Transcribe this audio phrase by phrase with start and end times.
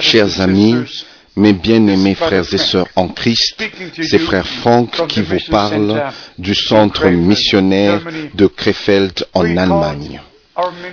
[0.00, 0.74] Chers amis,
[1.36, 3.62] mes bien-aimés frères et sœurs en Christ,
[4.02, 8.00] c'est frère Franck qui vous parle du centre missionnaire
[8.34, 10.22] de Krefeld en Allemagne.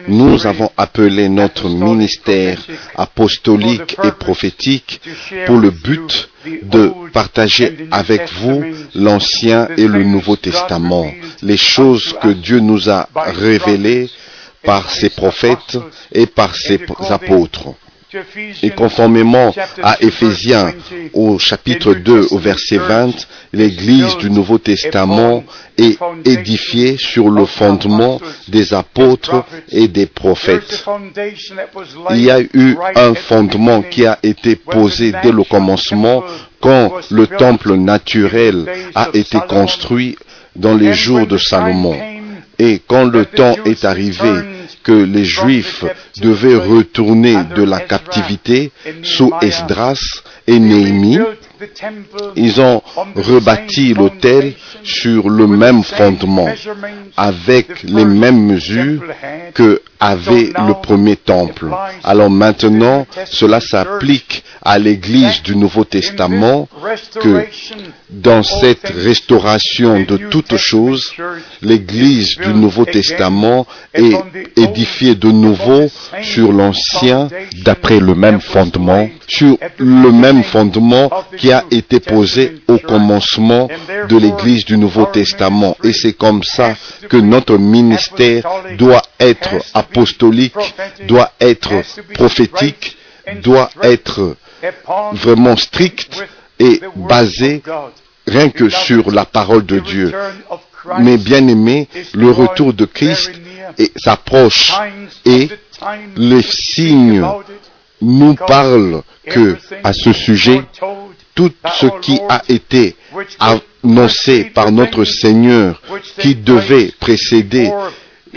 [0.09, 2.59] Nous avons appelé notre ministère
[2.95, 5.01] apostolique et prophétique
[5.45, 6.29] pour le but
[6.63, 11.11] de partager avec vous l'Ancien et le Nouveau Testament,
[11.41, 14.09] les choses que Dieu nous a révélées
[14.63, 15.77] par ses prophètes
[16.11, 16.79] et par ses
[17.09, 17.75] apôtres.
[18.63, 20.73] Et conformément à Éphésiens
[21.13, 25.43] au chapitre 2 au verset 20, l'Église du Nouveau Testament
[25.77, 30.85] est édifiée sur le fondement des apôtres et des prophètes.
[32.11, 36.23] Il y a eu un fondement qui a été posé dès le commencement
[36.61, 40.17] quand le temple naturel a été construit
[40.55, 41.97] dans les jours de Salomon.
[42.57, 44.56] Et quand le temps est arrivé
[44.91, 45.85] les Juifs
[46.21, 48.71] devaient retourner de la captivité
[49.03, 51.19] sous Esdras et Néhémie,
[52.35, 52.81] ils ont
[53.15, 54.53] rebâti l'autel
[54.83, 56.49] sur le même fondement,
[57.15, 59.03] avec les mêmes mesures
[59.53, 61.67] que avait le premier temple.
[62.03, 66.67] Alors maintenant, cela s'applique à l'Église du Nouveau Testament
[67.21, 67.45] que
[68.09, 71.13] dans cette restauration de toutes choses,
[71.61, 74.15] l'Église du Nouveau Testament est
[74.55, 75.89] édifiée de nouveau
[76.21, 77.27] sur l'ancien
[77.63, 83.67] d'après le même fondement, sur le même fondement qui a été posé au commencement
[84.09, 85.75] de l'Église du Nouveau Testament.
[85.83, 86.75] Et c'est comme ça
[87.09, 88.43] que notre ministère
[88.77, 89.49] doit être
[91.07, 91.71] doit être
[92.13, 92.97] prophétique,
[93.41, 94.35] doit être
[95.13, 96.23] vraiment strict
[96.59, 97.61] et basé
[98.25, 100.13] rien que sur la parole de Dieu.
[100.99, 103.31] Mais bien aimé, le retour de Christ
[103.97, 104.73] s'approche
[105.25, 105.49] et
[106.15, 107.25] les signes
[108.01, 110.61] nous parlent que à ce sujet,
[111.35, 112.95] tout ce qui a été
[113.39, 115.81] annoncé par notre Seigneur
[116.19, 117.71] qui devait précéder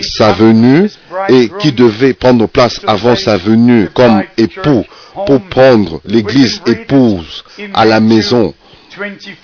[0.03, 0.89] sa venue
[1.29, 4.85] et qui devait prendre place avant sa venue comme époux
[5.27, 7.45] pour prendre l'église épouse
[7.75, 8.55] à la maison.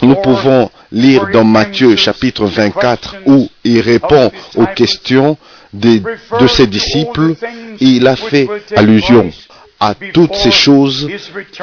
[0.02, 5.36] Nous pouvons lire dans Matthieu chapitre 24 où il répond aux questions
[5.72, 6.00] de
[6.48, 7.34] ses disciples.
[7.80, 9.30] Il a fait allusion
[9.80, 11.08] à toutes ces choses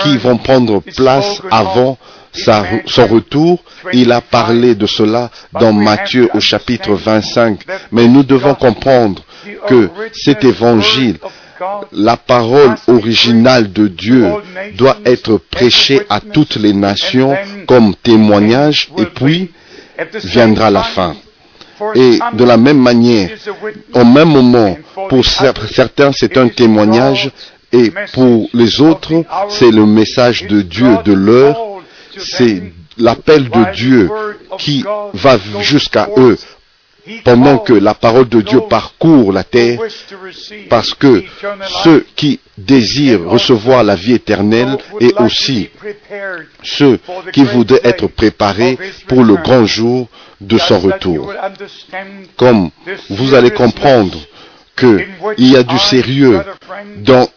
[0.02, 1.98] qui vont prendre place avant
[2.34, 3.64] son retour.
[3.92, 5.30] Il a parlé de cela
[5.60, 7.62] dans Matthieu au chapitre 25.
[7.92, 9.24] Mais nous devons comprendre
[9.68, 11.18] que cet évangile,
[11.92, 14.28] la parole originale de Dieu
[14.76, 17.36] doit être prêchée à toutes les nations
[17.68, 19.52] comme témoignage et puis
[20.24, 21.16] viendra la fin.
[21.96, 23.30] Et de la même manière,
[23.94, 24.78] au même moment,
[25.10, 27.32] pour certains c'est un témoignage
[27.74, 31.58] et pour les autres c'est le message de Dieu de l'heure,
[32.18, 32.62] c'est
[32.98, 34.10] l'appel de Dieu
[34.60, 36.38] qui va jusqu'à eux
[37.26, 39.80] pendant que la parole de Dieu parcourt la terre,
[40.70, 41.24] parce que
[41.84, 45.70] ceux qui désirent recevoir la vie éternelle et aussi
[46.62, 47.00] ceux
[47.34, 50.08] qui voudraient être préparés pour le grand jour
[50.40, 51.34] de son retour.
[52.38, 52.70] Comme
[53.10, 54.18] vous allez comprendre
[54.78, 55.06] qu'il
[55.40, 56.42] y a du sérieux
[56.98, 57.28] dans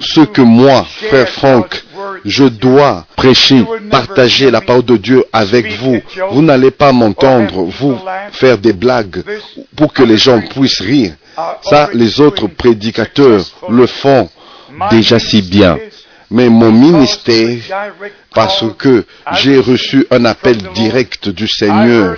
[0.00, 1.84] ce que moi, frère Franck,
[2.24, 6.00] je dois prêcher, partager la parole de Dieu avec vous.
[6.30, 7.98] Vous n'allez pas m'entendre, vous
[8.32, 9.22] faire des blagues
[9.76, 11.14] pour que les gens puissent rire.
[11.62, 14.28] Ça, les autres prédicateurs le font
[14.90, 15.78] déjà si bien.
[16.30, 17.58] Mais mon ministère,
[18.34, 22.16] parce que j'ai reçu un appel direct du Seigneur,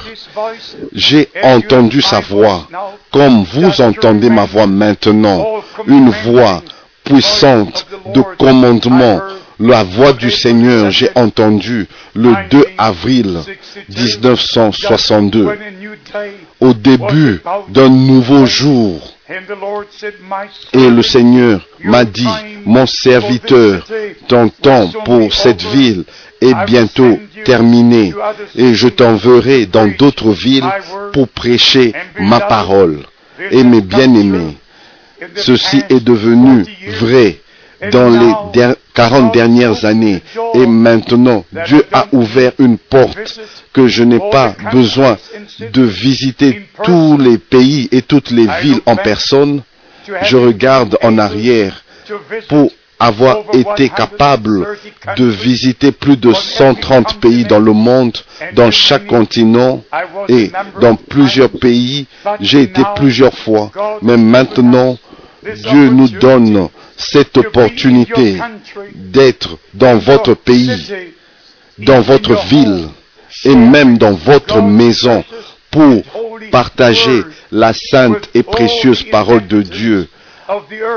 [0.92, 2.68] j'ai entendu sa voix,
[3.10, 5.44] comme vous entendez ma voix maintenant,
[5.88, 6.62] une voix
[7.04, 9.20] puissante de commandement.
[9.60, 13.38] La voix du Seigneur, j'ai entendu le 2 avril
[13.88, 15.48] 1962,
[16.60, 19.14] au début d'un nouveau jour.
[20.72, 22.28] Et le Seigneur m'a dit,
[22.66, 23.86] mon serviteur,
[24.26, 26.04] ton temps pour cette ville
[26.40, 28.12] est bientôt terminé
[28.56, 30.68] et je t'enverrai dans d'autres villes
[31.12, 33.00] pour prêcher ma parole.
[33.50, 34.56] Et mes bien-aimés,
[35.36, 36.64] Ceci est devenu
[37.00, 37.40] vrai
[37.92, 40.22] dans les 40 dernières années.
[40.54, 43.40] Et maintenant, Dieu a ouvert une porte
[43.72, 45.18] que je n'ai pas besoin
[45.72, 49.62] de visiter tous les pays et toutes les villes en personne.
[50.22, 51.82] Je regarde en arrière
[52.48, 54.66] pour avoir été capable
[55.16, 58.16] de visiter plus de 130 pays dans le monde,
[58.54, 59.82] dans chaque continent
[60.28, 60.50] et
[60.80, 62.06] dans plusieurs pays.
[62.40, 63.70] J'ai été plusieurs fois.
[64.02, 64.96] Mais maintenant,
[65.52, 68.38] Dieu nous donne cette opportunité
[68.94, 70.70] d'être dans votre pays,
[71.78, 72.88] dans votre ville
[73.44, 75.24] et même dans votre maison
[75.70, 76.02] pour
[76.50, 80.08] partager la sainte et précieuse parole de Dieu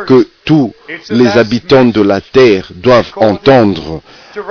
[0.05, 0.73] que tous
[1.09, 4.01] les habitants de la terre doivent entendre.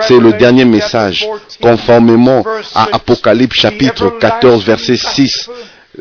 [0.00, 1.26] C'est le dernier message,
[1.60, 2.44] conformément
[2.75, 5.49] à Apocalypse chapitre 14, verset 6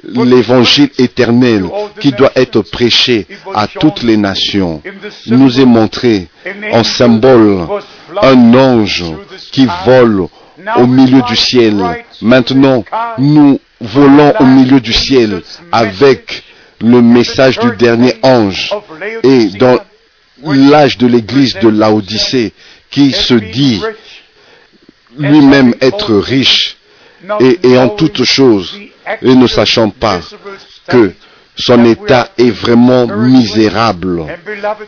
[0.04, 1.66] l'évangile éternel
[2.00, 4.82] qui doit être prêché à toutes les nations
[5.28, 6.28] nous est montré
[6.72, 7.68] en symbole
[8.22, 9.04] un ange
[9.52, 10.28] qui vole
[10.78, 11.76] au milieu du ciel.
[12.22, 12.84] Maintenant,
[13.18, 16.44] nous volons au milieu du ciel avec
[16.82, 18.74] le message du dernier ange
[19.24, 19.80] et dans
[20.44, 22.54] l'âge de l'église de Laodicée
[22.92, 23.82] qui se dit
[25.18, 26.78] lui-même être riche
[27.40, 28.78] et, en toutes choses
[29.22, 30.20] et ne sachant pas
[30.88, 31.14] que
[31.58, 34.26] son état est vraiment misérable.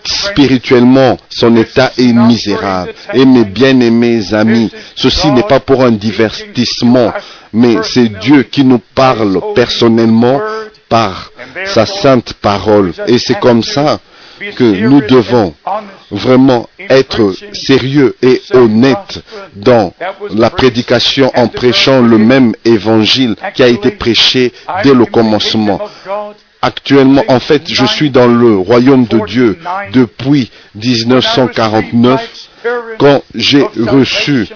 [0.04, 2.94] Spirituellement, son état est misérable.
[3.14, 7.14] Et mes bien-aimés amis, ceci n'est pas pour un divertissement,
[7.54, 10.42] mais c'est Dieu qui nous parle personnellement
[10.90, 11.32] par
[11.66, 12.94] sa sainte parole.
[13.08, 14.00] Et c'est comme ça
[14.56, 15.54] que nous devons
[16.12, 19.24] vraiment être sérieux et honnêtes
[19.56, 19.94] dans
[20.32, 24.54] la prédication en prêchant le même évangile qui a été prêché
[24.84, 25.80] dès le commencement.
[26.62, 29.60] Actuellement, en fait, je suis dans le royaume de Dieu
[29.94, 32.50] depuis 1949
[32.98, 34.48] quand j'ai reçu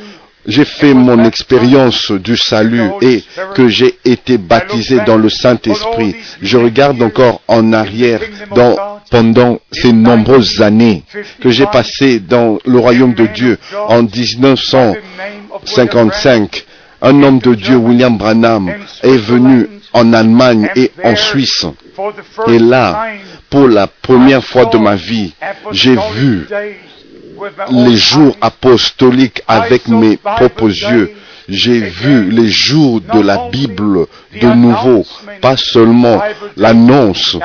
[0.47, 3.23] j'ai fait mon expérience du salut et
[3.55, 6.15] que j'ai été baptisé dans le Saint-Esprit.
[6.41, 8.19] Je regarde encore en arrière
[8.55, 8.75] dans,
[9.09, 11.03] pendant ces nombreuses années
[11.41, 13.57] que j'ai passées dans le royaume de Dieu
[13.87, 16.65] en 1955.
[17.03, 18.71] Un homme de Dieu, William Branham,
[19.01, 21.65] est venu en Allemagne et en Suisse.
[22.47, 23.05] Et là,
[23.49, 25.33] pour la première fois de ma vie,
[25.71, 26.45] j'ai vu
[27.71, 31.11] les jours apostoliques avec mes propres yeux.
[31.49, 34.07] J'ai vu les jours de la Bible
[34.41, 35.05] de nouveau,
[35.41, 36.21] pas seulement
[36.57, 37.37] l'annonce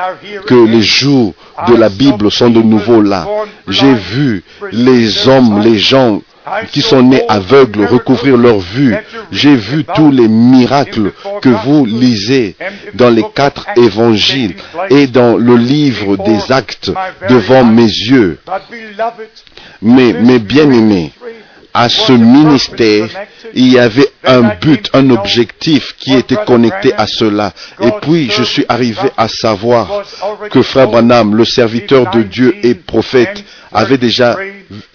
[0.45, 1.33] que les jours
[1.67, 3.27] de la Bible sont de nouveau là.
[3.67, 6.21] J'ai vu les hommes, les gens
[6.71, 8.95] qui sont nés aveugles recouvrir leur vue.
[9.31, 11.11] J'ai vu tous les miracles
[11.41, 12.55] que vous lisez
[12.93, 14.55] dans les quatre évangiles
[14.89, 16.91] et dans le livre des actes
[17.29, 18.39] devant mes yeux.
[19.81, 21.11] Mais mes bien-aimés,
[21.77, 23.07] à ce ministère,
[23.53, 27.53] il y avait un but, un objectif qui était connecté à cela.
[27.79, 30.01] Et puis, je suis arrivé à savoir
[30.49, 34.37] que Frère Branham, le serviteur de Dieu et prophète, avait déjà,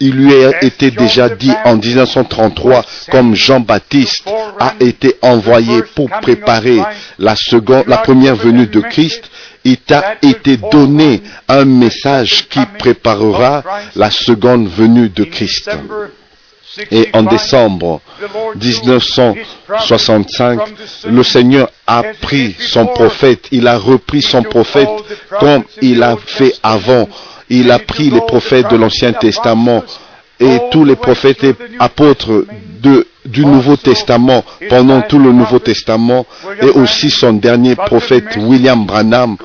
[0.01, 4.27] il lui a été déjà dit en 1933, comme Jean-Baptiste
[4.59, 6.81] a été envoyé pour préparer
[7.17, 9.31] la seconde, la première venue de Christ,
[9.63, 13.63] il t'a été donné un message qui préparera
[13.95, 15.69] la seconde venue de Christ.
[16.91, 18.01] Et en décembre
[18.55, 20.59] 1965,
[21.07, 24.89] le Seigneur a pris son prophète, il a repris son prophète
[25.39, 27.07] comme il a fait avant.
[27.49, 29.83] Il a pris les prophètes de l'Ancien Testament
[30.39, 32.45] et tous les prophètes et apôtres
[32.83, 36.25] de du Nouveau Testament pendant tout le Nouveau Testament
[36.61, 39.37] et aussi son dernier prophète William Branham,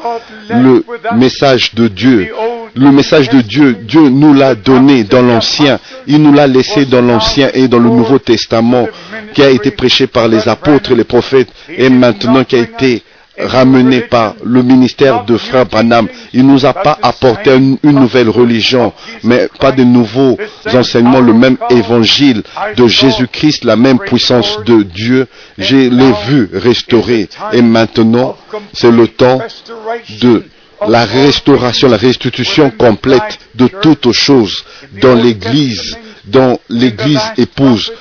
[0.50, 2.28] le message de Dieu.
[2.74, 7.00] Le message de Dieu, Dieu nous l'a donné dans l'Ancien, il nous l'a laissé dans
[7.02, 8.86] l'Ancien et dans le Nouveau Testament
[9.32, 13.02] qui a été prêché par les apôtres et les prophètes et maintenant qui a été
[13.40, 16.08] ramené par le ministère de Frère Branham.
[16.32, 18.92] Il nous a pas apporté une, nouvelle religion,
[19.22, 20.36] mais pas de nouveaux
[20.72, 22.42] enseignements, le même évangile
[22.76, 25.26] de Jésus-Christ, la même puissance de Dieu.
[25.56, 27.28] Je l'ai vu restauré.
[27.52, 28.36] Et maintenant,
[28.72, 29.40] c'est le temps
[30.20, 30.44] de
[30.86, 34.64] la restauration, la restitution complète de toutes choses
[35.02, 37.92] dans l'Église, dans l'Église épouse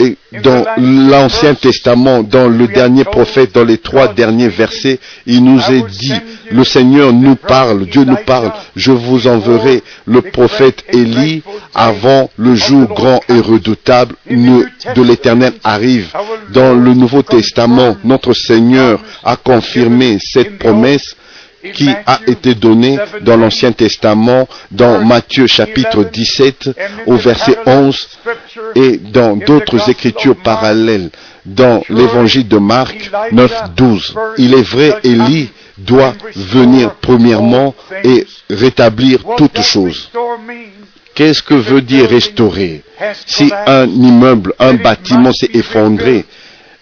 [0.00, 5.60] et dans l'Ancien Testament, dans le dernier prophète, dans les trois derniers versets, il nous
[5.70, 6.14] est dit,
[6.50, 11.42] le Seigneur nous parle, Dieu nous parle, je vous enverrai le prophète Élie
[11.74, 16.08] avant le jour grand et redoutable de l'Éternel arrive.
[16.52, 21.14] Dans le Nouveau Testament, notre Seigneur a confirmé cette promesse
[21.74, 26.70] qui a été donné dans l'Ancien Testament, dans Matthieu chapitre 17
[27.06, 28.08] au verset 11
[28.76, 31.10] et dans d'autres écritures parallèles,
[31.44, 34.14] dans l'évangile de Marc 9, 12.
[34.38, 37.74] Il est vrai, Élie doit venir premièrement
[38.04, 40.10] et rétablir toutes choses.
[41.14, 42.82] Qu'est-ce que veut dire restaurer?
[43.26, 46.24] Si un immeuble, un bâtiment s'est effondré,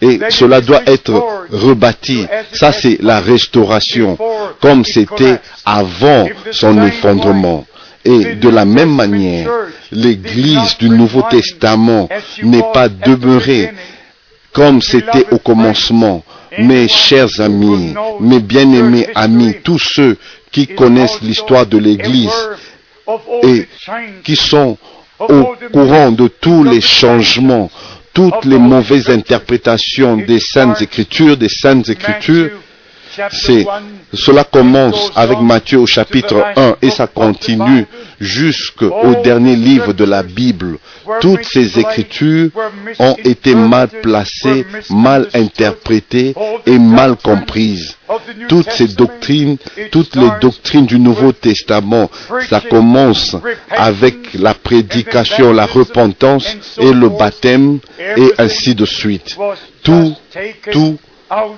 [0.00, 2.25] Et cela doit être rebâti.
[2.52, 4.17] Ça, c'est la restauration,
[4.61, 7.67] comme c'était avant son effondrement.
[8.05, 9.50] Et de la même manière,
[9.90, 12.09] l'Église du Nouveau Testament
[12.43, 13.73] n'est pas demeurée
[14.52, 16.23] comme c'était au commencement.
[16.59, 20.17] Mes chers amis, mes bien-aimés amis, tous ceux
[20.50, 22.33] qui connaissent l'histoire de l'Église
[23.43, 23.69] et
[24.25, 24.78] qui sont
[25.19, 27.71] au courant de tous les changements,
[28.19, 32.51] toutes les mauvaises interprétations des Saintes Écritures, des Saintes Écritures,
[33.31, 33.65] c'est,
[34.13, 37.87] cela commence avec Matthieu au chapitre 1 et ça continue
[38.21, 40.79] jusqu'au dernier livre de la Bible.
[41.21, 42.51] Toutes ces écritures
[42.99, 46.35] ont été mal placées, mal interprétées
[46.67, 47.97] et mal comprises.
[48.49, 49.57] Toutes ces doctrines,
[49.91, 52.11] toutes les doctrines du Nouveau Testament,
[52.49, 53.37] ça commence
[53.71, 57.79] avec la prédication, la repentance et le baptême
[58.17, 59.37] et ainsi de suite.
[59.83, 60.15] Tout,
[60.71, 60.99] tout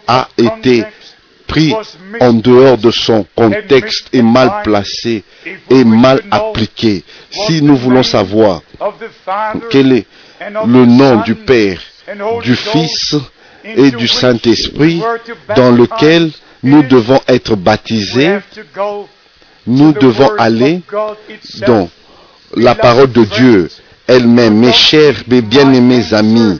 [0.06, 0.84] a été
[2.20, 5.24] en dehors de son contexte et mal placé
[5.68, 7.04] et mal appliqué.
[7.30, 8.62] Si nous voulons savoir
[9.70, 10.06] quel est
[10.66, 11.80] le nom du Père,
[12.42, 13.16] du Fils
[13.64, 15.02] et du Saint-Esprit
[15.54, 16.30] dans lequel
[16.62, 18.38] nous devons être baptisés,
[19.66, 20.82] nous devons aller
[21.66, 21.88] dans
[22.56, 23.68] la parole de Dieu
[24.06, 24.58] elle-même.
[24.58, 26.58] Mes chers, mes bien-aimés amis,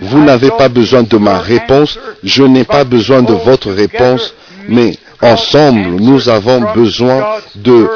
[0.00, 4.34] vous n'avez pas besoin de ma réponse, je n'ai pas besoin de votre réponse,
[4.68, 7.88] mais ensemble, nous avons besoin de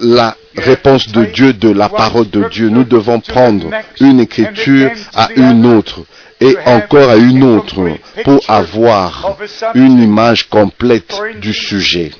[0.00, 2.68] la réponse de Dieu, de la parole de Dieu.
[2.68, 6.00] Nous devons prendre une écriture à une autre
[6.40, 7.88] et encore à une autre
[8.24, 9.36] pour avoir
[9.74, 12.12] une image complète du sujet.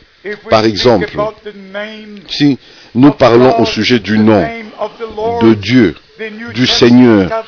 [0.50, 1.16] Par exemple,
[2.28, 2.58] si
[2.94, 4.44] nous parlons au sujet du nom
[5.42, 5.94] de Dieu,
[6.54, 7.44] du Seigneur,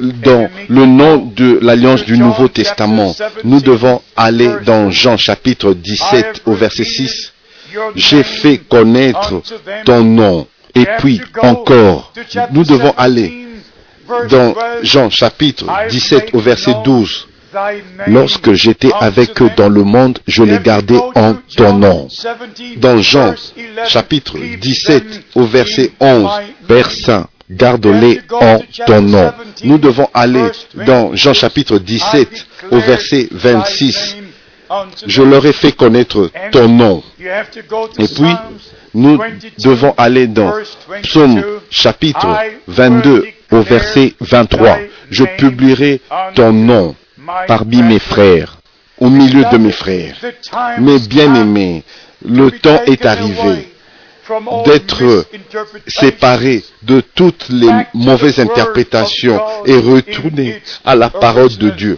[0.00, 6.42] dans le nom de l'alliance du Nouveau Testament, nous devons aller dans Jean chapitre 17
[6.46, 7.32] au verset 6.
[7.96, 9.42] J'ai fait connaître
[9.84, 10.46] ton nom.
[10.74, 12.12] Et puis encore,
[12.52, 13.46] nous devons aller
[14.28, 17.28] dans Jean chapitre 17 au verset 12.
[18.08, 22.08] Lorsque j'étais avec eux dans le monde, je les gardais en ton nom.
[22.78, 23.34] Dans Jean
[23.86, 25.04] chapitre 17
[25.36, 26.28] au verset 11,
[26.66, 29.32] Père Saint, garde-les en ton nom.
[29.64, 30.44] Nous devons aller
[30.74, 34.16] dans Jean chapitre 17 au verset 26.
[35.06, 37.02] Je leur ai fait connaître ton nom.
[37.98, 38.34] Et puis,
[38.94, 39.18] nous
[39.58, 40.52] devons aller dans
[41.02, 42.26] Psaume chapitre
[42.66, 44.78] 22 au verset 23.
[45.10, 46.00] Je publierai
[46.34, 46.94] ton nom
[47.46, 48.58] parmi mes frères,
[48.98, 50.16] au milieu de mes frères.
[50.78, 51.82] Mes bien-aimés,
[52.24, 53.68] le temps est arrivé
[54.64, 55.26] d'être
[55.86, 61.96] séparé de toutes les mauvaises interprétations et retourner à la parole de Dieu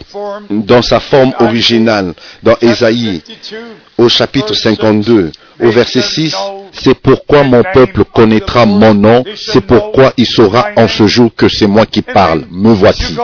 [0.50, 3.22] dans sa forme originale dans Ésaïe
[3.98, 6.34] au chapitre 52 au verset 6
[6.82, 11.48] c'est pourquoi mon peuple connaîtra mon nom, c'est pourquoi il saura en ce jour que
[11.48, 12.44] c'est moi qui parle.
[12.50, 13.16] Me voici.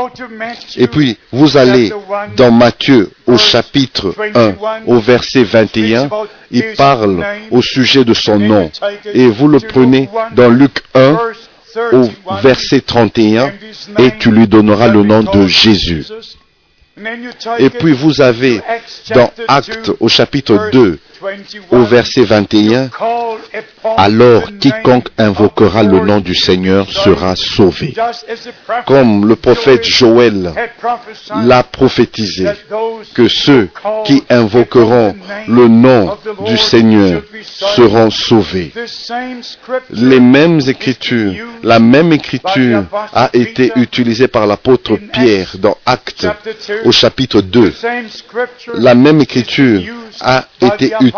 [0.76, 1.92] Et puis, vous allez
[2.36, 4.54] dans Matthieu au chapitre 1,
[4.86, 6.08] au verset 21,
[6.50, 8.70] il parle au sujet de son nom.
[9.12, 11.18] Et vous le prenez dans Luc 1,
[11.92, 12.08] au
[12.42, 13.52] verset 31,
[13.98, 16.04] et tu lui donneras le nom de Jésus.
[17.58, 18.60] Et puis vous avez
[19.14, 20.98] dans Actes au chapitre 2,
[21.70, 22.90] au verset 21,
[23.96, 27.94] alors quiconque invoquera le nom du Seigneur sera sauvé.
[28.86, 30.52] Comme le prophète Joël
[31.44, 32.46] l'a prophétisé,
[33.14, 33.68] que ceux
[34.04, 35.14] qui invoqueront
[35.48, 38.72] le nom du Seigneur seront sauvés.
[39.90, 46.26] Les mêmes écritures, la même écriture a été utilisée par l'apôtre Pierre dans Actes
[46.84, 47.72] au chapitre 2.
[48.74, 49.82] La même écriture
[50.20, 51.11] a été utilisée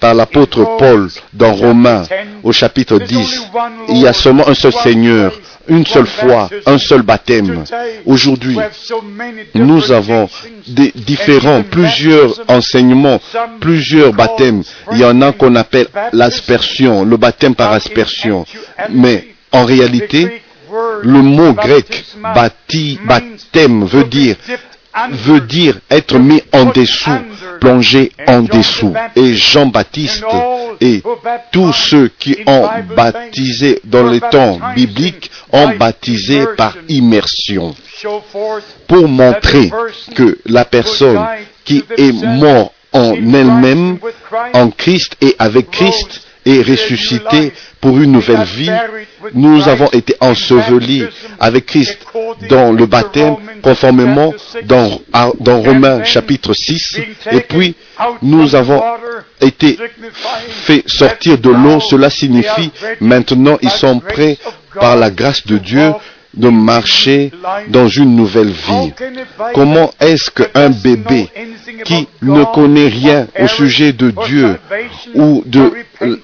[0.00, 2.04] par l'apôtre Paul dans Romains
[2.42, 3.42] au chapitre 10.
[3.88, 5.32] Il y a seulement un seul Seigneur,
[5.68, 7.64] une seule foi, un seul baptême.
[8.06, 8.58] Aujourd'hui,
[9.54, 10.28] nous avons
[10.66, 13.20] des différents, plusieurs enseignements,
[13.60, 14.62] plusieurs baptêmes.
[14.92, 18.44] Il y en a qu'on appelle l'aspersion, le baptême par aspersion.
[18.90, 20.42] Mais en réalité,
[21.02, 22.04] le mot grec
[23.04, 24.36] baptême veut dire
[25.10, 27.10] veut dire être mis en dessous,
[27.60, 28.94] plongé en dessous.
[29.16, 30.24] Et Jean-Baptiste
[30.80, 31.02] et
[31.50, 37.74] tous ceux qui ont baptisé dans les temps bibliques ont baptisé par immersion
[38.86, 39.70] pour montrer
[40.14, 41.24] que la personne
[41.64, 43.98] qui est morte en elle-même,
[44.52, 48.70] en Christ et avec Christ, est ressuscité pour une nouvelle vie.
[49.34, 51.04] Nous avons été ensevelis
[51.38, 51.98] avec Christ
[52.48, 54.32] dans le baptême conformément
[54.64, 55.00] dans,
[55.40, 57.00] dans Romains chapitre 6.
[57.32, 57.74] Et puis,
[58.22, 58.82] nous avons
[59.40, 59.78] été
[60.48, 61.80] fait sortir de l'eau.
[61.80, 62.70] Cela signifie
[63.00, 64.38] maintenant ils sont prêts
[64.78, 65.92] par la grâce de Dieu
[66.34, 67.30] de marcher
[67.68, 68.92] dans une nouvelle vie.
[69.54, 71.28] Comment est-ce qu'un bébé
[71.84, 74.58] qui ne connaît rien au sujet de Dieu
[75.14, 75.44] ou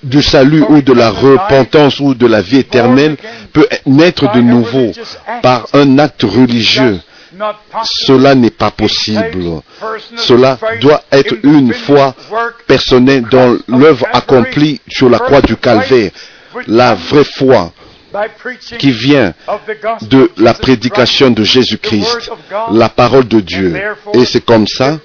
[0.03, 3.17] du salut ou de la repentance ou de la vie éternelle
[3.53, 4.93] peut naître de nouveau
[5.43, 7.00] par un acte religieux?
[7.85, 9.61] Cela n'est pas possible.
[10.17, 12.15] Cela doit être une foi
[12.67, 16.11] personnelle dans l'œuvre accomplie sur la croix du calvaire.
[16.67, 17.73] La vraie foi
[18.79, 19.35] qui vient
[20.03, 22.31] de la prédication de Jésus-Christ,
[22.73, 23.75] la parole de Dieu.
[24.15, 24.99] Et c'est comme ça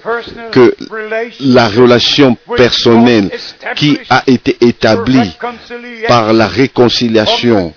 [0.50, 0.74] que
[1.40, 3.30] la relation personnelle
[3.76, 5.30] qui a été établie
[6.08, 7.72] par la réconciliation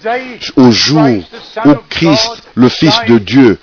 [0.56, 1.24] au jour
[1.66, 3.58] où Christ, le Fils de Dieu,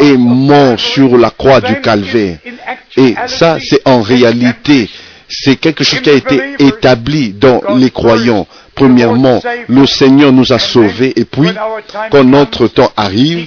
[0.00, 2.38] est mort sur la croix du calvaire.
[2.96, 4.88] Et ça, c'est en réalité,
[5.32, 8.46] c'est quelque chose qui a été établi dans les croyants.
[8.74, 11.12] Premièrement, le Seigneur nous a sauvés.
[11.16, 11.48] Et puis,
[12.10, 13.46] quand notre temps arrive,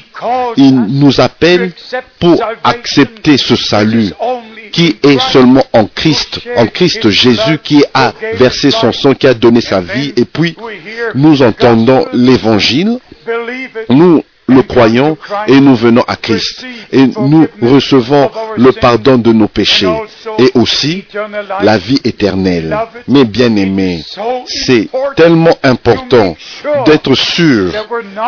[0.58, 1.72] il nous appelle
[2.20, 4.12] pour accepter ce salut
[4.72, 9.34] qui est seulement en Christ, en Christ Jésus qui a versé son sang, qui a
[9.34, 10.12] donné sa vie.
[10.18, 10.56] Et puis,
[11.13, 12.98] nous entendons l'évangile,
[13.89, 16.65] nous le croyons et nous venons à Christ.
[16.91, 19.91] Et nous recevons le pardon de nos péchés
[20.37, 21.03] et aussi
[21.61, 22.75] la vie éternelle.
[23.07, 24.03] Mes bien-aimés,
[24.47, 26.35] c'est tellement important
[26.85, 27.71] d'être sûr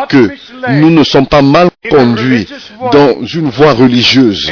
[0.08, 0.30] que
[0.70, 2.46] nous ne sommes pas mal conduits
[2.92, 4.50] dans une voie religieuse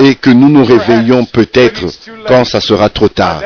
[0.00, 1.84] et que nous nous réveillons peut-être
[2.26, 3.42] quand ça sera trop tard.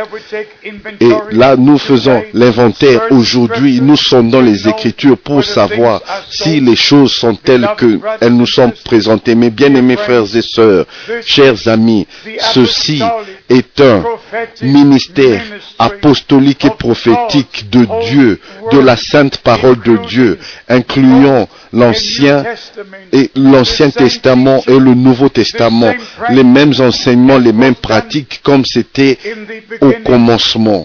[1.01, 3.81] Et là, nous faisons l'inventaire aujourd'hui.
[3.81, 6.01] Nous sommes dans les Écritures pour savoir
[6.31, 9.35] si les choses sont telles qu'elles nous sont présentées.
[9.35, 10.87] Mes bien-aimés frères et sœurs,
[11.25, 12.07] chers amis,
[12.55, 13.03] ceci
[13.49, 14.03] est un
[14.63, 15.43] ministère
[15.79, 18.41] apostolique et prophétique de Dieu,
[18.73, 22.45] de la sainte parole de Dieu, incluant l'Ancien
[23.13, 25.93] et l'Ancien Testament et le Nouveau Testament,
[26.31, 29.19] les mêmes enseignements, les mêmes pratiques comme c'était
[29.81, 30.85] au commencement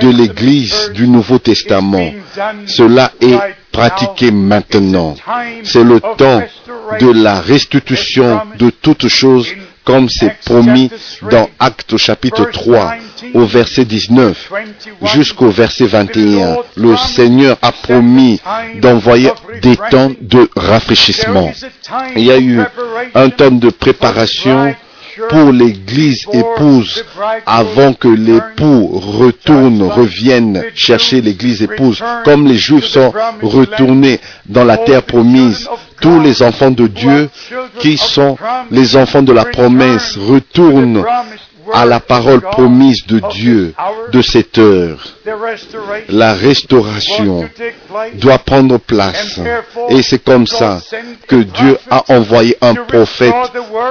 [0.00, 2.12] de l'Église du Nouveau Testament.
[2.66, 3.36] Cela est
[3.72, 5.14] pratiqué maintenant.
[5.64, 6.42] C'est le temps
[7.00, 9.48] de la restitution de toutes choses
[9.84, 10.90] comme c'est promis
[11.30, 12.94] dans Actes chapitre 3
[13.34, 14.52] au verset 19
[15.14, 16.58] jusqu'au verset 21.
[16.76, 18.40] Le Seigneur a promis
[18.80, 19.30] d'envoyer
[19.60, 21.50] des temps de rafraîchissement.
[22.16, 22.60] Il y a eu
[23.14, 24.74] un temps de préparation
[25.28, 27.04] pour l'église épouse
[27.46, 32.02] avant que l'époux retourne, revienne chercher l'église épouse.
[32.24, 35.68] Comme les Juifs sont retournés dans la terre promise,
[36.00, 37.28] tous les enfants de Dieu
[37.78, 38.36] qui sont
[38.70, 41.04] les enfants de la promesse retournent
[41.72, 43.74] à la parole promise de Dieu
[44.12, 44.98] de cette heure.
[46.08, 47.48] La restauration
[48.14, 49.40] doit prendre place.
[49.90, 50.80] Et c'est comme ça
[51.28, 53.34] que Dieu a envoyé un prophète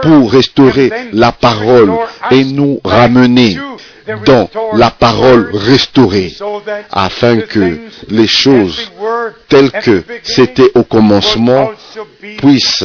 [0.01, 1.91] pour restaurer la parole
[2.31, 3.57] et nous ramener
[4.25, 6.33] dans la parole restaurée,
[6.91, 8.91] afin que les choses
[9.47, 11.69] telles que c'était au commencement
[12.37, 12.83] puissent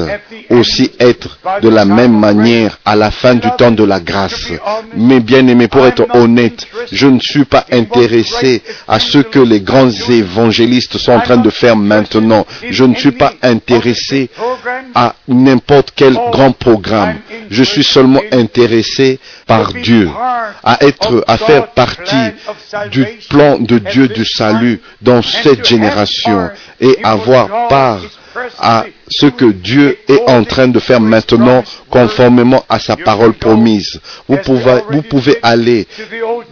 [0.51, 4.49] aussi être de la même manière à la fin du temps de la grâce.
[4.97, 9.61] Mais bien aimé, pour être honnête, je ne suis pas intéressé à ce que les
[9.61, 12.47] grands évangélistes sont en train de faire maintenant.
[12.71, 14.31] Je ne suis pas intéressé
[14.95, 17.17] à n'importe quel grand programme.
[17.51, 20.11] Je suis seulement intéressé par Dieu,
[20.65, 22.33] à être, à faire partie
[22.91, 26.26] du plan de Dieu du salut dans cette génération
[26.81, 28.01] et avoir part
[28.59, 33.99] à ce que Dieu est en train de faire maintenant conformément à sa parole promise.
[34.29, 35.87] Vous pouvez, vous pouvez aller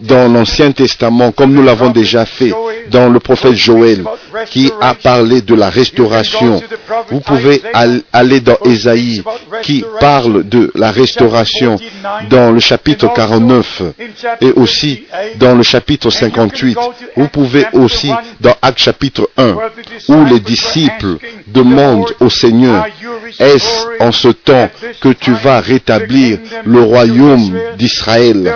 [0.01, 2.53] dans l'Ancien Testament comme nous l'avons déjà fait
[2.91, 4.05] dans le prophète Joël
[4.51, 6.61] qui a parlé de la restauration.
[7.11, 7.63] Vous pouvez
[8.13, 9.23] aller dans Ésaïe
[9.63, 11.77] qui parle de la restauration
[12.31, 13.83] dans le chapitre 49
[14.41, 15.05] et aussi
[15.37, 16.79] dans le chapitre 58.
[17.17, 19.57] Vous pouvez aussi dans Acte chapitre 1
[20.09, 21.17] où les disciples
[21.49, 22.87] demandent au Seigneur,
[23.39, 24.71] est-ce en ce temps
[25.01, 28.53] que tu vas rétablir le royaume d'Israël?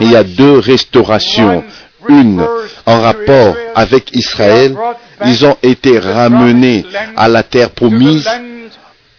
[0.00, 1.64] Il y a deux restaurations.
[2.08, 2.44] Une
[2.86, 4.76] en rapport avec Israël,
[5.24, 6.84] ils ont été ramenés
[7.16, 8.28] à la terre promise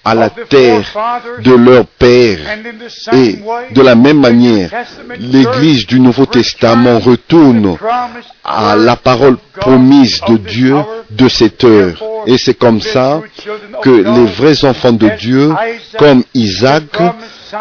[0.03, 0.85] à la terre
[1.43, 2.39] de leur père.
[3.13, 3.39] Et
[3.73, 4.69] de la même manière,
[5.19, 7.77] l'Église du Nouveau Testament retourne
[8.43, 10.77] à la parole promise de Dieu
[11.09, 12.01] de cette heure.
[12.25, 13.21] Et c'est comme ça
[13.81, 15.53] que les vrais enfants de Dieu,
[15.97, 16.83] comme Isaac,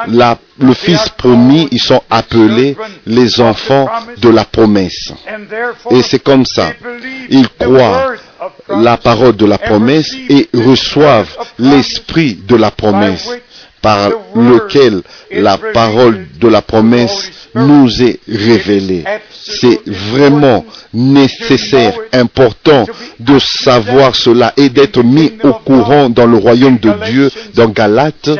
[0.09, 5.13] la- le fils promis, ils sont appelés les enfants de la promesse.
[5.91, 6.71] Et c'est comme ça.
[7.31, 8.13] Ils croient
[8.69, 13.29] la parole de la promesse et reçoivent l'esprit de la promesse
[13.81, 19.05] par lequel la parole de la promesse nous est révélée.
[19.31, 22.87] C'est vraiment nécessaire, important
[23.19, 28.31] de savoir cela et d'être mis au courant dans le royaume de Dieu dans Galates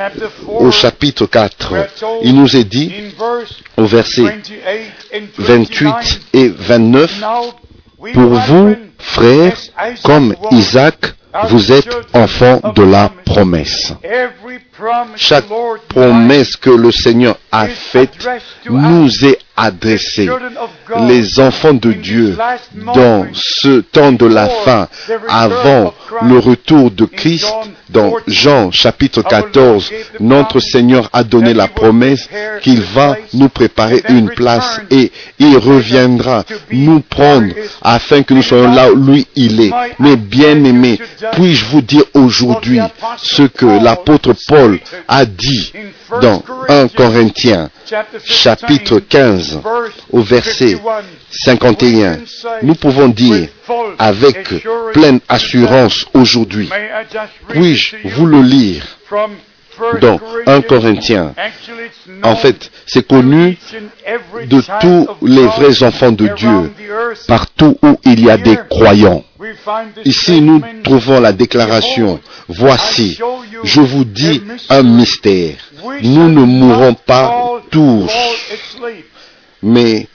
[0.47, 1.75] au chapitre 4.
[2.23, 2.93] Il nous est dit
[3.77, 4.39] au verset
[5.39, 7.23] 28 et 29,
[7.99, 9.57] pour vous, frères,
[10.05, 11.15] comme Isaac,
[11.49, 13.93] vous êtes enfants de la promesse.
[15.17, 15.47] Chaque
[15.89, 18.15] promesse que le Seigneur a faite
[18.71, 20.29] nous est adressée.
[21.07, 22.37] Les enfants de Dieu,
[22.95, 24.89] dans ce temps de la fin,
[25.29, 25.93] avant
[26.23, 27.53] le retour de Christ,
[27.91, 29.91] dans Jean chapitre 14,
[30.21, 32.29] notre Seigneur a donné la promesse
[32.63, 38.73] qu'il va nous préparer une place et il reviendra nous prendre afin que nous soyons
[38.73, 39.73] là où lui il est.
[39.99, 40.99] Mais bien aimés,
[41.33, 42.81] puis-je vous dire aujourd'hui
[43.17, 45.73] ce que l'apôtre Paul a dit
[46.21, 47.71] dans 1 Corinthiens
[48.25, 49.48] chapitre 15
[50.11, 50.79] au verset
[51.31, 52.19] 51.
[52.63, 53.49] Nous pouvons dire
[53.99, 54.49] avec
[54.93, 56.69] pleine assurance aujourd'hui,
[57.49, 58.85] puis-je vous le lire?
[60.01, 61.35] Dans 1 Corinthiens.
[62.25, 63.57] En fait, c'est connu
[64.47, 66.73] de tous les vrais enfants de Dieu,
[67.29, 69.23] partout où il y a des croyants.
[70.05, 73.21] Ici, nous trouvons la déclaration, voici,
[73.63, 75.55] je vous dis un mystère.
[76.03, 78.11] Nous ne mourrons pas tous,
[79.63, 80.07] mais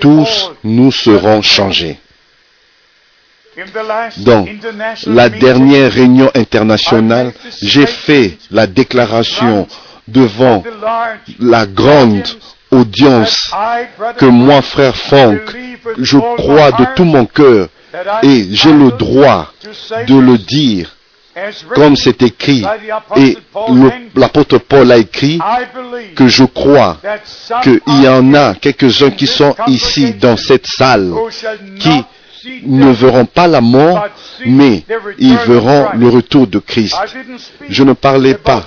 [0.00, 1.98] tous nous serons changés.
[4.18, 4.46] Dans
[5.06, 9.66] la dernière réunion internationale, j'ai fait la déclaration
[10.06, 10.62] devant
[11.38, 12.26] la grande
[12.70, 13.50] audience
[14.16, 15.40] que moi, frère Franck,
[15.98, 17.68] je crois de tout mon cœur
[18.22, 19.52] et j'ai le droit
[20.06, 20.94] de le dire
[21.74, 22.64] comme c'est écrit
[23.16, 23.36] et
[24.16, 25.38] l'apôtre Paul a écrit
[26.16, 26.98] que je crois
[27.62, 31.12] qu'il y en a quelques-uns qui sont ici dans cette salle
[31.78, 32.04] qui
[32.64, 34.08] ne verront pas la mort,
[34.46, 34.84] mais
[35.18, 36.96] ils verront le retour de Christ.
[37.68, 38.66] Je ne parlais pas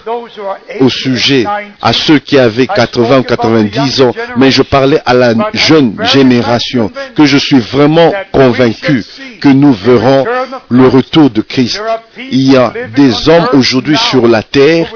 [0.79, 1.45] au sujet
[1.81, 6.91] à ceux qui avaient 80 ou 90 ans, mais je parlais à la jeune génération,
[7.15, 9.03] que je suis vraiment convaincu
[9.41, 10.25] que nous verrons
[10.69, 11.81] le retour de Christ.
[12.17, 14.87] Il y a des hommes aujourd'hui sur la terre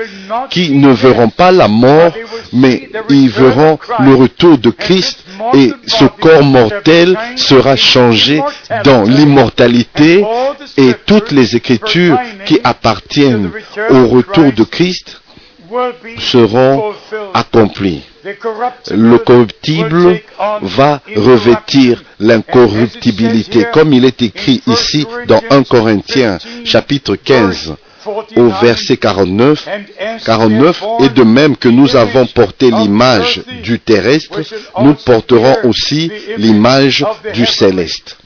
[0.49, 2.13] qui ne verront pas la mort,
[2.53, 8.41] mais ils verront le retour de Christ et ce corps mortel sera changé
[8.83, 10.23] dans l'immortalité
[10.77, 13.51] et toutes les écritures qui appartiennent
[13.89, 15.21] au retour de Christ
[16.19, 16.93] seront
[17.33, 18.03] accomplies.
[18.91, 20.19] Le corruptible
[20.61, 27.75] va revêtir l'incorruptibilité, comme il est écrit ici dans 1 Corinthiens chapitre 15
[28.37, 29.67] au verset 49,
[30.25, 34.39] 49, et de même que nous avons porté l'image du terrestre,
[34.81, 38.17] nous porterons aussi l'image du céleste.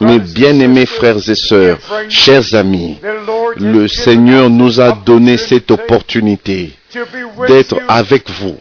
[0.00, 1.78] Mes bien-aimés frères et sœurs,
[2.08, 2.98] chers amis,
[3.56, 6.72] le Seigneur nous a donné cette opportunité
[7.48, 8.56] d'être avec vous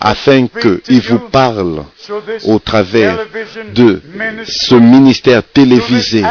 [0.00, 1.84] afin qu'il vous parle
[2.44, 3.18] au travers
[3.74, 4.00] de
[4.46, 6.22] ce ministère télévisé,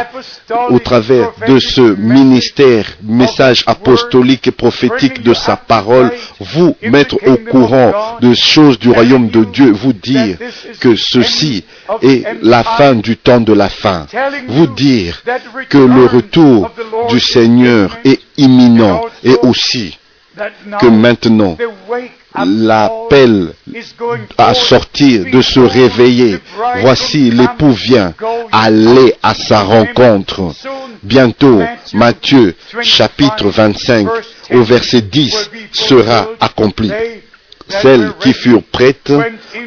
[0.70, 6.10] au travers de ce ministère, message apostolique et prophétique de sa parole,
[6.40, 10.36] vous mettre au courant de choses du royaume de Dieu, vous dire
[10.80, 11.64] que ceci
[12.02, 14.06] est la fin du temps de la fin,
[14.48, 15.22] vous dire
[15.68, 16.70] que le retour
[17.08, 19.97] du Seigneur est imminent et aussi
[20.80, 21.56] que maintenant
[22.46, 23.52] l'appel
[24.36, 26.38] à sortir, de se réveiller.
[26.80, 28.14] Voici l'époux vient,
[28.52, 30.52] aller à sa rencontre.
[31.02, 31.62] Bientôt,
[31.94, 34.06] Matthieu chapitre 25
[34.52, 36.90] au verset 10 sera accompli.
[37.68, 39.12] Celles qui furent prêtes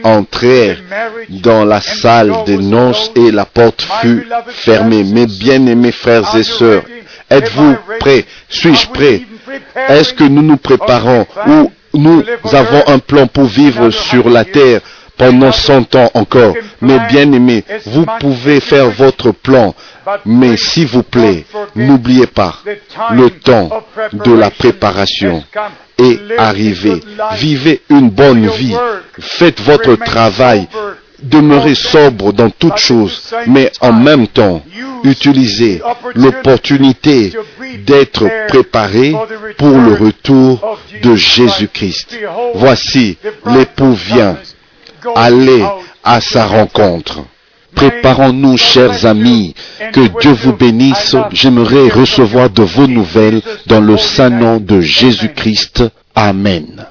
[0.04, 0.82] entrèrent
[1.30, 5.04] dans la salle des noces et la porte fut fermée.
[5.04, 6.84] Mes bien-aimés frères et sœurs,
[7.32, 9.22] êtes-vous prêts Suis-je prêt?
[9.88, 14.82] Est-ce que nous nous préparons ou nous avons un plan pour vivre sur la terre
[15.17, 16.54] pendant 100 ans encore?
[16.82, 19.74] Mais bien aimés, vous pouvez faire votre plan.
[20.26, 22.56] Mais s'il vous plaît, n'oubliez pas,
[23.12, 23.70] le temps
[24.13, 25.44] de la préparation
[25.98, 27.02] est arrivé.
[27.34, 28.76] Vivez une bonne vie.
[29.20, 30.67] Faites votre travail.
[31.24, 34.62] Demeurer sobre dans toutes choses, mais en même temps
[35.04, 35.82] utiliser
[36.16, 37.34] l'opportunité
[37.86, 39.16] d'être préparé
[39.58, 42.18] pour le retour de Jésus-Christ.
[42.56, 44.38] Voici, l'époux vient.
[45.16, 45.64] Allez
[46.04, 47.22] à sa rencontre.
[47.74, 49.56] Préparons-nous, chers amis,
[49.94, 51.16] que Dieu vous bénisse.
[51.32, 55.84] J'aimerais recevoir de vos nouvelles dans le saint nom de Jésus-Christ.
[56.14, 56.86] Amen.